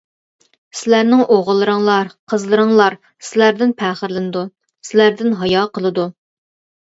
سىلەرنىڭ 0.77 1.19
ئوغۇللىرىڭلار، 1.33 2.07
قىزلىرىڭلار 2.31 2.95
سىلەردىن 3.27 3.75
پەخىرلىنىدۇ، 3.83 4.43
سىلەردىن 4.91 5.37
ھايا 5.43 5.67
قىلىدۇ. 5.79 6.09